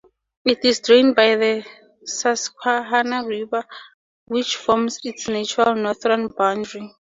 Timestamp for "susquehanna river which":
2.05-4.55